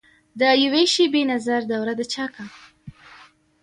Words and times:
دیوي 0.39 0.83
شیبي 0.93 1.21
نظر 1.31 1.61
دوره 1.71 1.93
دچاکه 1.99 2.45